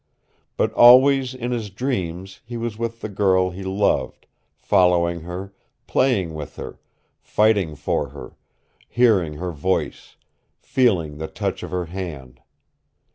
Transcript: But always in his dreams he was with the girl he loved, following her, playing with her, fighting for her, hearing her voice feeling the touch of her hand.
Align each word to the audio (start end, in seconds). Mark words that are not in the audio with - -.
But 0.57 0.73
always 0.73 1.35
in 1.35 1.51
his 1.51 1.69
dreams 1.69 2.39
he 2.43 2.57
was 2.57 2.75
with 2.75 3.01
the 3.01 3.07
girl 3.07 3.51
he 3.51 3.61
loved, 3.61 4.25
following 4.57 5.19
her, 5.21 5.53
playing 5.85 6.33
with 6.33 6.55
her, 6.55 6.79
fighting 7.21 7.75
for 7.75 8.09
her, 8.09 8.35
hearing 8.89 9.35
her 9.35 9.51
voice 9.51 10.15
feeling 10.57 11.19
the 11.19 11.27
touch 11.27 11.61
of 11.61 11.69
her 11.69 11.85
hand. 11.85 12.41